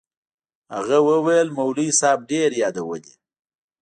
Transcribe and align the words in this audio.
هغه 0.75 0.97
وويل 1.09 1.47
مولوي 1.57 1.89
صاحب 1.99 2.19
ډېر 2.31 2.49
يادولې. 2.61 3.13